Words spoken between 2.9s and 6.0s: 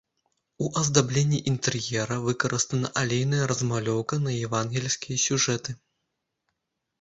алейная размалёўка на евангельскія сюжэты.